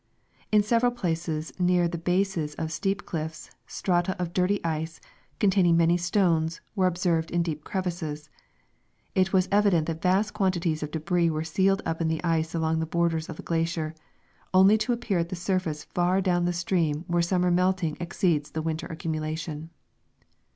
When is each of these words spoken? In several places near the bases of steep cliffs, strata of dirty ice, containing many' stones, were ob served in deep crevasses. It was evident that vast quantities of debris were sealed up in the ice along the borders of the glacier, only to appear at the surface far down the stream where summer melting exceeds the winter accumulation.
In 0.51 0.63
several 0.63 0.91
places 0.91 1.53
near 1.59 1.87
the 1.87 1.99
bases 1.99 2.55
of 2.55 2.71
steep 2.71 3.05
cliffs, 3.05 3.51
strata 3.67 4.19
of 4.19 4.33
dirty 4.33 4.59
ice, 4.65 4.99
containing 5.39 5.77
many' 5.77 5.95
stones, 5.95 6.59
were 6.75 6.87
ob 6.87 6.97
served 6.97 7.29
in 7.29 7.43
deep 7.43 7.63
crevasses. 7.63 8.27
It 9.13 9.31
was 9.31 9.47
evident 9.51 9.85
that 9.85 10.01
vast 10.01 10.33
quantities 10.33 10.81
of 10.81 10.89
debris 10.89 11.29
were 11.29 11.43
sealed 11.43 11.83
up 11.85 12.01
in 12.01 12.07
the 12.07 12.23
ice 12.23 12.55
along 12.55 12.79
the 12.79 12.87
borders 12.87 13.29
of 13.29 13.35
the 13.35 13.43
glacier, 13.43 13.93
only 14.55 14.75
to 14.79 14.91
appear 14.91 15.19
at 15.19 15.29
the 15.29 15.35
surface 15.35 15.83
far 15.83 16.19
down 16.19 16.45
the 16.45 16.51
stream 16.53 17.05
where 17.07 17.21
summer 17.21 17.51
melting 17.51 17.95
exceeds 17.99 18.49
the 18.49 18.63
winter 18.63 18.87
accumulation. 18.87 19.69